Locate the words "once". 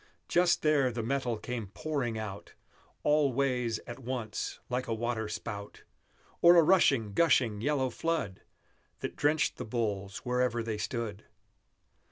3.99-4.59